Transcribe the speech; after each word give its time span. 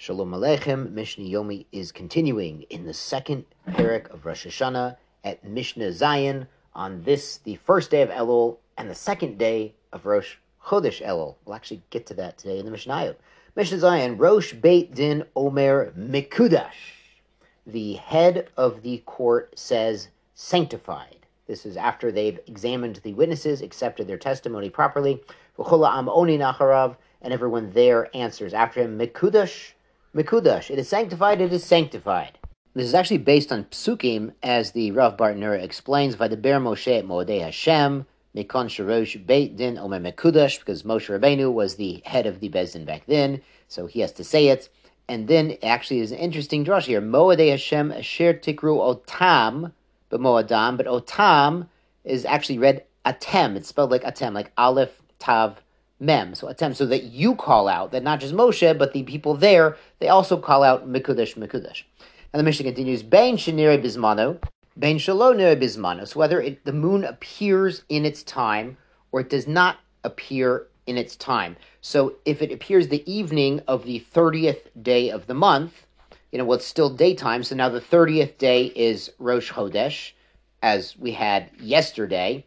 Shalom 0.00 0.30
Aleichem, 0.30 0.92
Mishnah 0.92 1.24
Yomi 1.24 1.66
is 1.72 1.90
continuing 1.90 2.62
in 2.70 2.84
the 2.84 2.94
second 2.94 3.44
perek 3.70 4.08
of 4.10 4.24
Rosh 4.24 4.46
Hashanah 4.46 4.96
at 5.24 5.42
Mishnah 5.42 5.88
Zayin 5.88 6.46
on 6.72 7.02
this, 7.02 7.38
the 7.38 7.56
first 7.56 7.90
day 7.90 8.02
of 8.02 8.08
Elul, 8.08 8.58
and 8.76 8.88
the 8.88 8.94
second 8.94 9.38
day 9.38 9.74
of 9.92 10.06
Rosh 10.06 10.36
Chodesh 10.64 11.04
Elul. 11.04 11.34
We'll 11.44 11.56
actually 11.56 11.82
get 11.90 12.06
to 12.06 12.14
that 12.14 12.38
today 12.38 12.60
in 12.60 12.64
the 12.64 12.70
Mishnah. 12.70 13.16
Mishnah 13.56 13.78
Zayin, 13.78 14.14
Rosh 14.16 14.52
Beit 14.52 14.94
Din 14.94 15.24
Omer 15.34 15.92
Mikudash. 15.98 16.94
The 17.66 17.94
head 17.94 18.50
of 18.56 18.82
the 18.82 18.98
court 18.98 19.58
says 19.58 20.10
sanctified. 20.36 21.26
This 21.48 21.66
is 21.66 21.76
after 21.76 22.12
they've 22.12 22.38
examined 22.46 23.00
the 23.02 23.14
witnesses, 23.14 23.62
accepted 23.62 24.06
their 24.06 24.16
testimony 24.16 24.70
properly. 24.70 25.20
And 25.58 27.32
everyone 27.32 27.72
there 27.72 28.16
answers 28.16 28.54
after 28.54 28.80
him, 28.80 28.96
Mikudash 28.96 29.72
Mekudash. 30.14 30.70
It 30.70 30.78
is 30.78 30.88
sanctified, 30.88 31.40
it 31.40 31.52
is 31.52 31.64
sanctified. 31.64 32.38
This 32.74 32.86
is 32.86 32.94
actually 32.94 33.18
based 33.18 33.52
on 33.52 33.64
psukim, 33.64 34.32
as 34.42 34.72
the 34.72 34.90
Rav 34.92 35.16
Bartenura 35.16 35.62
explains, 35.62 36.16
Vadaber 36.16 36.62
Moshe 36.62 36.98
at 36.98 37.04
Moedei 37.04 37.42
Hashem, 37.42 38.06
Mikon 38.34 38.68
Sharosh 38.68 39.26
Beit 39.26 39.56
Din 39.56 39.76
Omer 39.76 40.00
Mekudash, 40.00 40.58
because 40.60 40.82
Moshe 40.82 41.08
Rabbeinu 41.08 41.52
was 41.52 41.76
the 41.76 42.02
head 42.06 42.26
of 42.26 42.40
the 42.40 42.48
Beit 42.48 42.72
Din 42.72 42.86
back 42.86 43.04
then, 43.06 43.42
so 43.68 43.86
he 43.86 44.00
has 44.00 44.12
to 44.12 44.24
say 44.24 44.48
it. 44.48 44.70
And 45.08 45.28
then 45.28 45.56
actually 45.62 46.00
is 46.00 46.12
an 46.12 46.18
interesting 46.18 46.64
drush 46.64 46.84
here. 46.84 47.02
Moedei 47.02 47.50
Hashem 47.50 47.92
Asher 47.92 48.32
Tikru 48.32 48.78
Otam, 48.78 49.72
but 50.08 50.20
but 50.20 50.86
Otam 50.86 51.68
is 52.04 52.24
actually 52.24 52.58
read 52.58 52.84
Atem. 53.04 53.56
It's 53.56 53.68
spelled 53.68 53.90
like 53.90 54.04
Atem, 54.04 54.32
like 54.32 54.52
Aleph, 54.56 55.02
Tav, 55.18 55.60
mem, 56.00 56.34
so 56.34 56.48
attempt, 56.48 56.78
so 56.78 56.86
that 56.86 57.04
you 57.04 57.34
call 57.34 57.68
out 57.68 57.92
that 57.92 58.02
not 58.02 58.20
just 58.20 58.34
Moshe, 58.34 58.76
but 58.78 58.92
the 58.92 59.02
people 59.02 59.34
there, 59.34 59.76
they 59.98 60.08
also 60.08 60.36
call 60.36 60.62
out 60.62 60.88
Mikudesh, 60.88 61.36
Mikudesh. 61.36 61.82
And 62.32 62.40
the 62.40 62.44
Mishnah 62.44 62.64
continues, 62.64 63.02
Bain 63.02 63.36
Shinire 63.36 63.82
Bismano, 63.82 64.40
Bain 64.78 64.98
Shalonire 64.98 65.60
Bismano. 65.60 66.06
So 66.06 66.18
whether 66.18 66.40
it, 66.40 66.64
the 66.64 66.72
moon 66.72 67.04
appears 67.04 67.84
in 67.88 68.04
its 68.04 68.22
time 68.22 68.76
or 69.10 69.20
it 69.20 69.30
does 69.30 69.48
not 69.48 69.78
appear 70.04 70.66
in 70.86 70.96
its 70.96 71.16
time. 71.16 71.56
So 71.80 72.16
if 72.24 72.42
it 72.42 72.52
appears 72.52 72.88
the 72.88 73.10
evening 73.10 73.60
of 73.66 73.84
the 73.84 74.04
30th 74.14 74.68
day 74.80 75.10
of 75.10 75.26
the 75.26 75.34
month, 75.34 75.86
you 76.32 76.38
know, 76.38 76.44
well, 76.44 76.58
it's 76.58 76.66
still 76.66 76.90
daytime, 76.90 77.42
so 77.42 77.56
now 77.56 77.70
the 77.70 77.80
30th 77.80 78.36
day 78.36 78.66
is 78.66 79.10
Rosh 79.18 79.50
Chodesh, 79.50 80.12
as 80.62 80.96
we 80.98 81.12
had 81.12 81.50
yesterday 81.60 82.44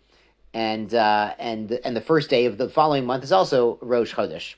and 0.53 0.93
uh, 0.93 1.33
and 1.39 1.71
and 1.83 1.95
the 1.95 2.01
first 2.01 2.29
day 2.29 2.45
of 2.45 2.57
the 2.57 2.69
following 2.69 3.05
month 3.05 3.23
is 3.23 3.31
also 3.31 3.77
Rosh 3.81 4.13
Chodesh, 4.13 4.55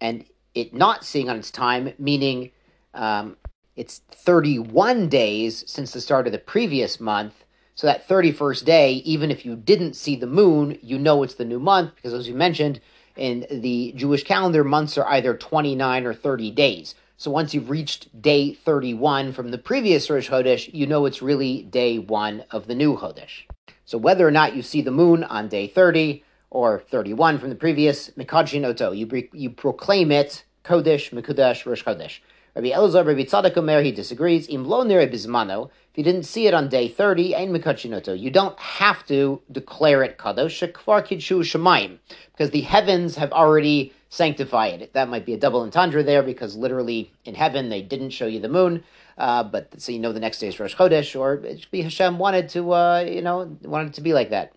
and 0.00 0.24
it 0.54 0.74
not 0.74 1.04
seeing 1.04 1.28
on 1.28 1.36
its 1.36 1.50
time, 1.50 1.92
meaning 1.98 2.50
um, 2.94 3.36
it's 3.76 4.02
31 4.10 5.08
days 5.08 5.64
since 5.66 5.92
the 5.92 6.00
start 6.00 6.26
of 6.26 6.32
the 6.32 6.38
previous 6.38 7.00
month. 7.00 7.44
So 7.74 7.86
that 7.86 8.06
31st 8.06 8.64
day, 8.66 8.92
even 8.96 9.30
if 9.30 9.46
you 9.46 9.56
didn't 9.56 9.96
see 9.96 10.14
the 10.14 10.26
moon, 10.26 10.78
you 10.82 10.98
know 10.98 11.22
it's 11.22 11.34
the 11.34 11.44
new 11.44 11.58
month 11.58 11.94
because, 11.94 12.12
as 12.12 12.28
you 12.28 12.34
mentioned, 12.34 12.80
in 13.16 13.46
the 13.50 13.94
Jewish 13.96 14.24
calendar, 14.24 14.62
months 14.62 14.98
are 14.98 15.08
either 15.08 15.34
29 15.34 16.06
or 16.06 16.12
30 16.12 16.50
days. 16.50 16.94
So 17.16 17.30
once 17.30 17.54
you've 17.54 17.70
reached 17.70 18.20
day 18.20 18.52
31 18.52 19.32
from 19.32 19.50
the 19.50 19.58
previous 19.58 20.10
Rosh 20.10 20.28
Chodesh, 20.28 20.72
you 20.74 20.86
know 20.86 21.06
it's 21.06 21.22
really 21.22 21.62
day 21.62 21.98
one 21.98 22.44
of 22.50 22.66
the 22.66 22.74
new 22.74 22.96
Chodesh. 22.96 23.44
So 23.84 23.98
whether 23.98 24.26
or 24.26 24.30
not 24.30 24.54
you 24.56 24.62
see 24.62 24.82
the 24.82 24.90
moon 24.90 25.24
on 25.24 25.48
day 25.48 25.66
30 25.66 26.24
or 26.50 26.82
31 26.90 27.38
from 27.38 27.48
the 27.48 27.54
previous, 27.54 28.10
Mikadjin 28.10 28.64
Oto, 28.64 28.92
you, 28.92 29.08
you 29.32 29.50
proclaim 29.50 30.12
it, 30.12 30.44
Kodesh, 30.64 31.10
Mekudesh, 31.10 31.66
Rosh 31.66 31.82
Chodesh. 31.82 32.20
Rabbi 32.54 32.68
Elazar, 32.68 33.06
Rabbi 33.06 33.22
Tzadok 33.22 33.56
Omer, 33.56 33.80
he 33.80 33.92
disagrees. 33.92 34.46
Im 34.48 34.66
lo 34.66 34.84
bismano, 34.84 35.70
if 35.90 35.96
you 35.96 36.04
didn't 36.04 36.24
see 36.24 36.46
it 36.46 36.52
on 36.52 36.68
day 36.68 36.86
30, 36.86 37.34
ein 37.34 37.50
mekachinoto. 37.50 38.18
You 38.18 38.30
don't 38.30 38.58
have 38.58 39.06
to 39.06 39.40
declare 39.50 40.02
it 40.02 40.18
kadosh, 40.18 40.70
shekvar 40.70 41.02
kidshu 41.02 41.40
shemaim, 41.40 41.96
because 42.32 42.50
the 42.50 42.60
heavens 42.60 43.16
have 43.16 43.32
already 43.32 43.94
sanctified 44.10 44.82
it. 44.82 44.92
That 44.92 45.08
might 45.08 45.24
be 45.24 45.32
a 45.32 45.38
double 45.38 45.62
entendre 45.62 46.02
there, 46.02 46.22
because 46.22 46.54
literally 46.54 47.10
in 47.24 47.34
heaven 47.34 47.70
they 47.70 47.80
didn't 47.80 48.10
show 48.10 48.26
you 48.26 48.38
the 48.38 48.50
moon. 48.50 48.84
Uh, 49.16 49.44
but 49.44 49.80
so 49.80 49.90
you 49.90 49.98
know 49.98 50.12
the 50.12 50.20
next 50.20 50.38
day 50.38 50.48
is 50.48 50.60
Rosh 50.60 50.74
Chodesh, 50.74 51.18
or 51.18 51.34
it 51.34 51.70
be 51.70 51.80
Hashem 51.80 52.18
wanted 52.18 52.50
to, 52.50 52.72
uh, 52.74 53.00
you 53.00 53.22
know, 53.22 53.56
wanted 53.62 53.88
it 53.88 53.94
to 53.94 54.02
be 54.02 54.12
like 54.12 54.28
that. 54.28 54.52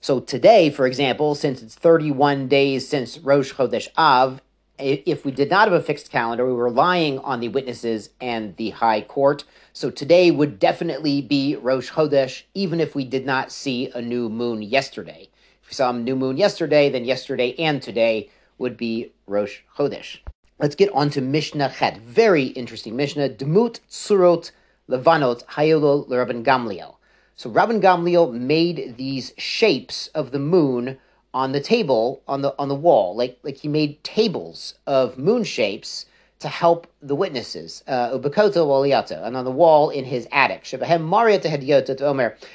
So 0.00 0.18
today, 0.18 0.70
for 0.70 0.86
example, 0.86 1.36
since 1.36 1.62
it's 1.62 1.76
31 1.76 2.48
days 2.48 2.88
since 2.88 3.18
Rosh 3.18 3.52
Chodesh 3.52 3.88
Av, 3.96 4.42
if 4.78 5.24
we 5.24 5.32
did 5.32 5.50
not 5.50 5.68
have 5.68 5.80
a 5.80 5.82
fixed 5.82 6.10
calendar, 6.10 6.46
we 6.46 6.52
were 6.52 6.64
relying 6.64 7.18
on 7.20 7.40
the 7.40 7.48
witnesses 7.48 8.10
and 8.20 8.56
the 8.56 8.70
high 8.70 9.00
court. 9.00 9.44
So 9.72 9.90
today 9.90 10.30
would 10.30 10.58
definitely 10.58 11.20
be 11.22 11.56
Rosh 11.56 11.90
Chodesh, 11.90 12.42
even 12.54 12.80
if 12.80 12.94
we 12.94 13.04
did 13.04 13.26
not 13.26 13.52
see 13.52 13.90
a 13.94 14.02
new 14.02 14.28
moon 14.28 14.62
yesterday. 14.62 15.28
If 15.62 15.70
we 15.70 15.74
saw 15.74 15.90
a 15.90 15.92
new 15.92 16.16
moon 16.16 16.36
yesterday, 16.36 16.90
then 16.90 17.04
yesterday 17.04 17.54
and 17.58 17.82
today 17.82 18.30
would 18.58 18.76
be 18.76 19.12
Rosh 19.26 19.60
Chodesh. 19.76 20.18
Let's 20.58 20.74
get 20.74 20.92
on 20.92 21.10
to 21.10 21.20
Mishnah 21.20 21.74
Chet. 21.78 21.98
Very 21.98 22.44
interesting 22.44 22.96
Mishnah. 22.96 23.30
Demut 23.30 23.80
Surot 23.90 24.52
Levanot 24.88 25.44
Hayolo 25.46 26.08
Rabban 26.08 26.44
Gamliel. 26.44 26.96
So 27.34 27.50
Rabban 27.50 27.82
Gamliel 27.82 28.32
made 28.32 28.96
these 28.96 29.34
shapes 29.36 30.06
of 30.14 30.30
the 30.30 30.38
moon 30.38 30.96
on 31.36 31.52
the 31.52 31.60
table 31.60 32.22
on 32.26 32.40
the 32.40 32.54
on 32.58 32.68
the 32.68 32.74
wall, 32.74 33.14
like 33.14 33.38
like 33.42 33.58
he 33.58 33.68
made 33.68 34.02
tables 34.02 34.72
of 34.86 35.18
moon 35.18 35.44
shapes 35.44 36.06
to 36.38 36.48
help 36.48 36.86
the 37.02 37.14
witnesses. 37.14 37.84
Uh, 37.86 38.18
waliato 38.18 39.22
and 39.22 39.36
on 39.36 39.44
the 39.44 39.50
wall 39.50 39.90
in 39.90 40.06
his 40.06 40.26
attic. 40.32 40.64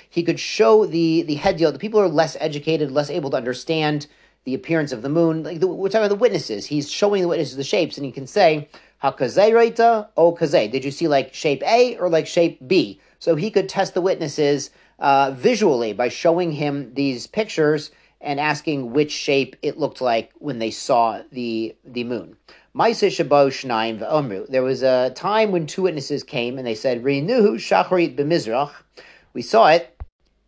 He 0.10 0.24
could 0.24 0.40
show 0.40 0.88
the 0.88 1.22
the 1.22 1.38
hedyot. 1.38 1.74
The 1.74 1.80
people 1.80 2.00
who 2.00 2.08
are 2.08 2.10
less 2.10 2.36
educated, 2.40 2.90
less 2.92 3.12
able 3.12 3.30
to 3.30 3.38
understand 3.38 4.08
the 4.46 4.56
appearance 4.56 4.92
of 4.92 5.04
the 5.04 5.10
moon. 5.10 5.44
Like 5.44 5.60
the, 5.60 5.68
we're 5.68 5.90
talking 5.90 6.06
about 6.06 6.16
the 6.16 6.16
witnesses. 6.16 6.66
He's 6.66 6.90
showing 6.90 7.22
the 7.22 7.28
witnesses 7.28 7.58
the 7.58 7.64
shapes, 7.64 7.98
and 7.98 8.06
he 8.06 8.12
can 8.12 8.26
say, 8.26 8.68
"Hakazei 9.04 10.08
o 10.18 10.34
kazei." 10.34 10.72
Did 10.72 10.84
you 10.84 10.90
see 10.90 11.08
like 11.08 11.36
shape 11.36 11.62
A 11.68 11.98
or 11.98 12.10
like 12.10 12.26
shape 12.26 12.58
B? 12.66 13.00
So 13.20 13.36
he 13.36 13.52
could 13.52 13.70
test 13.70 13.94
the 13.94 14.02
witnesses 14.02 14.72
uh, 14.98 15.36
visually 15.38 15.94
by 15.94 16.10
showing 16.10 16.54
him 16.54 16.96
these 16.96 17.28
pictures 17.28 17.92
and 18.22 18.40
asking 18.40 18.94
which 18.94 19.12
shape 19.12 19.56
it 19.62 19.78
looked 19.78 20.02
like 20.02 20.32
when 20.38 20.60
they 20.60 20.72
saw 20.72 21.22
the 21.32 21.76
the 21.84 22.04
moon. 22.04 22.38
There 22.74 24.64
was 24.64 24.84
a 24.84 25.12
time 25.16 25.52
when 25.52 25.68
two 25.68 25.82
witnesses 25.82 26.24
came 26.24 26.58
and 26.58 26.66
they 26.66 26.76
said. 26.76 27.04
We 27.04 29.42
saw 29.42 29.68
it 29.68 30.02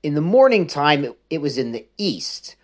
in 0.04 0.16
the 0.16 0.22
morning 0.22 0.68
time. 0.68 1.14
It, 1.30 1.40
was 1.40 1.58
in 1.58 1.72
the 1.72 1.86
east. 1.98 2.56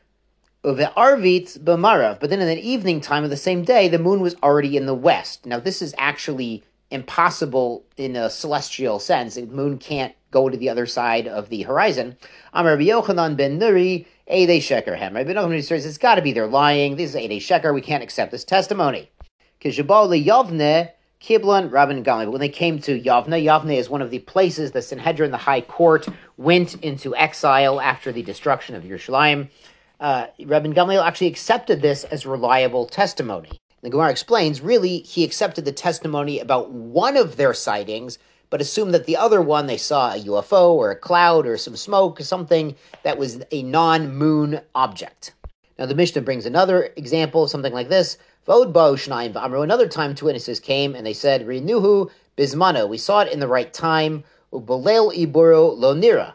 But 0.63 0.75
then 0.75 2.39
in 2.39 2.47
the 2.47 2.69
evening 2.69 3.01
time 3.01 3.23
of 3.23 3.29
the 3.29 3.37
same 3.37 3.63
day, 3.63 3.87
the 3.87 3.99
moon 3.99 4.21
was 4.21 4.35
already 4.43 4.77
in 4.77 4.85
the 4.85 4.93
west. 4.93 5.45
Now 5.45 5.59
this 5.59 5.81
is 5.81 5.95
actually 5.97 6.63
impossible 6.91 7.85
in 7.97 8.15
a 8.15 8.29
celestial 8.29 8.99
sense. 8.99 9.35
The 9.35 9.45
moon 9.45 9.77
can't 9.77 10.13
go 10.31 10.49
to 10.49 10.57
the 10.57 10.69
other 10.69 10.85
side 10.85 11.27
of 11.27 11.49
the 11.49 11.63
horizon. 11.63 12.17
Amar 12.53 12.77
Yochanan 12.77 13.35
ben 13.35 13.59
Nuri, 13.59 14.05
Ede 14.27 14.61
Sheker 14.61 14.97
Hem. 14.97 15.15
Rabbi 15.15 15.33
Yochanan 15.33 15.63
says 15.63 15.85
it's 15.85 15.97
got 15.97 16.15
to 16.15 16.21
be 16.21 16.31
they're 16.31 16.47
lying. 16.47 16.95
This 16.95 17.11
is 17.11 17.15
Ede 17.15 17.41
Sheker. 17.41 17.73
We 17.73 17.81
can't 17.81 18.03
accept 18.03 18.31
this 18.31 18.43
testimony. 18.43 19.11
Kishabal 19.61 20.23
Yavne 20.23 20.89
Kiblan 21.21 21.69
Rabban 21.69 22.03
Gamliel. 22.03 22.31
When 22.31 22.39
they 22.39 22.49
came 22.49 22.79
to 22.79 22.99
Yavne, 22.99 23.43
Yavne 23.43 23.75
is 23.75 23.89
one 23.89 24.01
of 24.01 24.09
the 24.09 24.19
places 24.19 24.71
the 24.71 24.81
Sanhedrin, 24.81 25.31
the 25.31 25.37
High 25.37 25.61
Court, 25.61 26.07
went 26.37 26.75
into 26.75 27.15
exile 27.15 27.81
after 27.81 28.11
the 28.11 28.23
destruction 28.23 28.75
of 28.75 28.83
Yerushalayim 28.83 29.49
uh, 29.99 30.27
Rabbi 30.43 30.67
Gamliel 30.69 31.05
actually 31.05 31.27
accepted 31.27 31.81
this 31.81 32.03
as 32.05 32.25
reliable 32.25 32.85
testimony. 32.85 33.49
The 33.81 33.89
Gemara 33.89 34.11
explains, 34.11 34.61
really, 34.61 34.99
he 34.99 35.23
accepted 35.23 35.65
the 35.65 35.71
testimony 35.71 36.39
about 36.39 36.71
one 36.71 37.17
of 37.17 37.37
their 37.37 37.53
sightings, 37.53 38.17
but 38.49 38.61
assume 38.61 38.91
that 38.91 39.05
the 39.05 39.17
other 39.17 39.41
one 39.41 39.67
they 39.67 39.77
saw 39.77 40.13
a 40.13 40.19
UFO 40.19 40.71
or 40.71 40.91
a 40.91 40.95
cloud 40.95 41.45
or 41.45 41.57
some 41.57 41.75
smoke 41.75 42.19
or 42.19 42.23
something 42.23 42.75
that 43.03 43.17
was 43.17 43.41
a 43.51 43.63
non-moon 43.63 44.61
object. 44.75 45.33
Now 45.77 45.85
the 45.85 45.95
Mishnah 45.95 46.21
brings 46.21 46.45
another 46.45 46.91
example, 46.95 47.43
of 47.43 47.49
something 47.49 47.73
like 47.73 47.89
this. 47.89 48.17
Another 48.47 49.87
time 49.87 50.15
two 50.15 50.25
witnesses 50.25 50.59
came 50.59 50.95
and 50.95 51.05
they 51.05 51.13
said, 51.13 51.45
Rinuhu 51.45 52.09
bismano, 52.37 52.89
we 52.89 52.97
saw 52.97 53.21
it 53.21 53.31
in 53.31 53.39
the 53.39 53.47
right 53.47 53.71
time, 53.73 54.23
ubolel 54.51 55.15
iburo 55.15 55.77
lo 55.77 55.93
nira 55.93 56.33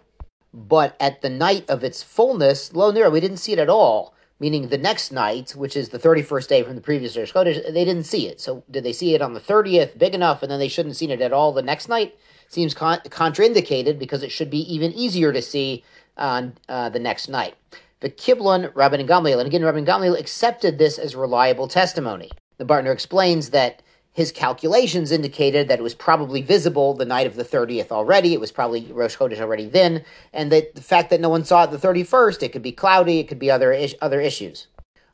but 0.54 0.96
at 1.00 1.20
the 1.20 1.28
night 1.28 1.68
of 1.68 1.82
its 1.82 2.02
fullness, 2.02 2.72
lo 2.72 2.92
nira, 2.92 3.10
we 3.10 3.20
didn't 3.20 3.38
see 3.38 3.52
it 3.52 3.58
at 3.58 3.68
all. 3.68 4.14
Meaning 4.44 4.68
the 4.68 4.76
next 4.76 5.10
night, 5.10 5.52
which 5.52 5.74
is 5.74 5.88
the 5.88 5.98
31st 5.98 6.48
day 6.48 6.62
from 6.62 6.74
the 6.74 6.82
previous 6.82 7.16
Rosh 7.16 7.32
Chodesh, 7.32 7.64
they 7.64 7.86
didn't 7.86 8.04
see 8.04 8.28
it. 8.28 8.42
So 8.42 8.62
did 8.70 8.84
they 8.84 8.92
see 8.92 9.14
it 9.14 9.22
on 9.22 9.32
the 9.32 9.40
30th, 9.40 9.96
big 9.96 10.14
enough, 10.14 10.42
and 10.42 10.52
then 10.52 10.58
they 10.58 10.68
shouldn't 10.68 10.90
have 10.90 10.98
seen 10.98 11.10
it 11.10 11.22
at 11.22 11.32
all 11.32 11.50
the 11.50 11.62
next 11.62 11.88
night? 11.88 12.14
Seems 12.48 12.74
con- 12.74 13.00
contraindicated 13.06 13.98
because 13.98 14.22
it 14.22 14.30
should 14.30 14.50
be 14.50 14.60
even 14.70 14.92
easier 14.92 15.32
to 15.32 15.40
see 15.40 15.82
on 16.18 16.52
uh, 16.68 16.90
the 16.90 16.98
next 16.98 17.30
night. 17.30 17.54
The 18.00 18.10
Kiblon, 18.10 18.70
Rabban 18.74 19.08
Gamliel, 19.08 19.38
and 19.38 19.46
again, 19.46 19.62
Rabban 19.62 19.86
Gamliel 19.86 20.20
accepted 20.20 20.76
this 20.76 20.98
as 20.98 21.16
reliable 21.16 21.66
testimony. 21.66 22.30
The 22.58 22.66
Bartenura 22.66 22.92
explains 22.92 23.48
that 23.48 23.80
his 24.14 24.30
calculations 24.30 25.10
indicated 25.10 25.66
that 25.68 25.80
it 25.80 25.82
was 25.82 25.94
probably 25.94 26.40
visible 26.40 26.94
the 26.94 27.04
night 27.04 27.26
of 27.26 27.34
the 27.34 27.44
30th 27.44 27.90
already. 27.90 28.32
It 28.32 28.40
was 28.40 28.52
probably 28.52 28.86
Rosh 28.92 29.16
Chodesh 29.16 29.40
already 29.40 29.66
then. 29.66 30.04
And 30.32 30.52
that 30.52 30.76
the 30.76 30.82
fact 30.82 31.10
that 31.10 31.20
no 31.20 31.28
one 31.28 31.44
saw 31.44 31.64
it 31.64 31.72
the 31.72 31.78
31st, 31.78 32.44
it 32.44 32.52
could 32.52 32.62
be 32.62 32.70
cloudy, 32.70 33.18
it 33.18 33.26
could 33.26 33.40
be 33.40 33.50
other, 33.50 33.72
is- 33.72 33.96
other 34.00 34.20
issues. 34.20 34.68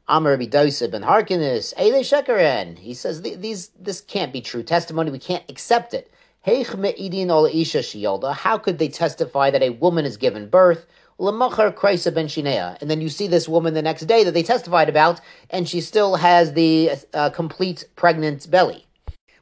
Amr 0.06 0.32
Rabbi 0.32 0.46
Dosa 0.46 0.90
ben 0.90 1.02
Harkinas, 1.02 1.72
Eile 1.76 2.00
Shekeren. 2.00 2.78
He 2.78 2.92
says 2.92 3.22
these 3.22 3.68
this 3.78 4.02
can't 4.02 4.32
be 4.32 4.42
true 4.42 4.64
testimony. 4.64 5.10
We 5.10 5.18
can't 5.18 5.44
accept 5.48 5.94
it. 5.94 6.10
How 6.42 6.62
could 8.58 8.78
they 8.78 8.88
testify 8.88 9.50
that 9.50 9.62
a 9.62 9.70
woman 9.70 10.04
is 10.04 10.16
given 10.16 10.48
birth? 10.48 10.86
And 11.18 12.90
then 12.90 13.00
you 13.00 13.08
see 13.08 13.28
this 13.28 13.48
woman 13.48 13.74
the 13.74 13.82
next 13.82 14.06
day 14.06 14.24
that 14.24 14.32
they 14.32 14.42
testified 14.42 14.88
about, 14.88 15.20
and 15.50 15.68
she 15.68 15.80
still 15.80 16.16
has 16.16 16.54
the 16.54 16.90
uh, 17.14 17.30
complete 17.30 17.84
pregnant 17.94 18.50
belly. 18.50 18.86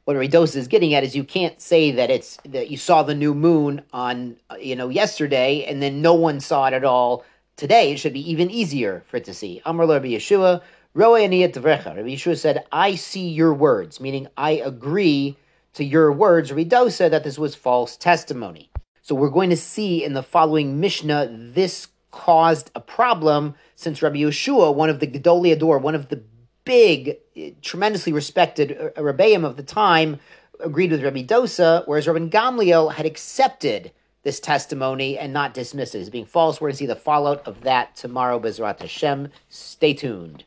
What 0.09 0.17
Ridos 0.17 0.55
is 0.55 0.67
getting 0.67 0.95
at 0.95 1.03
is 1.03 1.15
you 1.15 1.23
can't 1.23 1.61
say 1.61 1.91
that 1.91 2.09
it's 2.09 2.39
that 2.45 2.71
you 2.71 2.77
saw 2.77 3.03
the 3.03 3.13
new 3.13 3.35
moon 3.35 3.83
on 3.93 4.37
you 4.59 4.75
know 4.75 4.89
yesterday 4.89 5.63
and 5.65 5.83
then 5.83 6.01
no 6.01 6.15
one 6.15 6.39
saw 6.39 6.65
it 6.65 6.73
at 6.73 6.83
all 6.83 7.23
today. 7.57 7.91
It 7.91 7.97
should 7.97 8.13
be 8.13 8.31
even 8.31 8.49
easier 8.49 9.03
for 9.05 9.17
it 9.17 9.25
to 9.25 9.35
see. 9.35 9.61
Amr 9.67 9.85
Rabbi 9.85 10.07
Yehoshua, 10.07 10.63
Roe 10.95 11.11
Devrecha. 11.11 11.95
Rabbi 11.95 12.15
Yehoshua 12.15 12.39
said, 12.39 12.65
"I 12.71 12.95
see 12.95 13.29
your 13.29 13.53
words," 13.53 13.99
meaning 13.99 14.27
I 14.35 14.53
agree 14.53 15.37
to 15.73 15.83
your 15.83 16.11
words, 16.11 16.49
Ridosa, 16.49 17.11
that 17.11 17.23
this 17.23 17.37
was 17.37 17.53
false 17.53 17.95
testimony. 17.95 18.71
So 19.03 19.13
we're 19.13 19.29
going 19.29 19.51
to 19.51 19.55
see 19.55 20.03
in 20.03 20.13
the 20.13 20.23
following 20.23 20.79
Mishnah, 20.79 21.29
this 21.53 21.87
caused 22.09 22.71
a 22.73 22.81
problem 22.81 23.53
since 23.75 24.01
Rabbi 24.01 24.17
Yehoshua, 24.21 24.73
one 24.73 24.89
of 24.89 25.01
the 25.01 25.05
Gedolei 25.05 25.55
Hador, 25.55 25.79
one 25.79 25.93
of 25.93 26.09
the 26.09 26.23
big, 26.69 27.17
tremendously 27.63 28.13
respected 28.13 28.77
uh, 28.79 29.01
Rebbeim 29.01 29.43
of 29.43 29.57
the 29.57 29.63
time, 29.63 30.19
agreed 30.59 30.91
with 30.91 31.03
Rabbi 31.03 31.23
Dosa, 31.23 31.81
whereas 31.87 32.07
Rabbi 32.07 32.27
Gamliel 32.27 32.93
had 32.93 33.07
accepted 33.07 33.91
this 34.21 34.39
testimony 34.39 35.17
and 35.17 35.33
not 35.33 35.55
dismissed 35.55 35.95
it 35.95 36.01
as 36.01 36.11
being 36.11 36.27
false. 36.27 36.61
We're 36.61 36.67
going 36.67 36.73
to 36.73 36.77
see 36.77 36.85
the 36.85 36.95
fallout 36.95 37.47
of 37.47 37.61
that 37.61 37.95
tomorrow, 37.95 38.39
Bezrat 38.39 38.81
Hashem. 38.81 39.29
Stay 39.49 39.95
tuned. 39.95 40.43